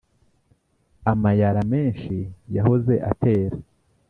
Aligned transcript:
amayara 1.11 1.61
menshi 1.71 2.15
yahoze 2.55 2.93
atera 3.11 3.57